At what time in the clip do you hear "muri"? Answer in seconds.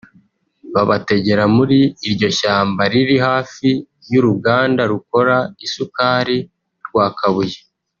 1.55-1.79